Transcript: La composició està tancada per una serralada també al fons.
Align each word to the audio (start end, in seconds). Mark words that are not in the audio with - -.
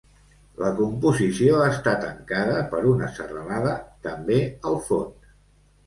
La 0.61 0.71
composició 0.79 1.59
està 1.67 1.93
tancada 2.07 2.57
per 2.73 2.83
una 2.95 3.13
serralada 3.21 3.79
també 4.09 4.45
al 4.73 4.85
fons. 4.93 5.35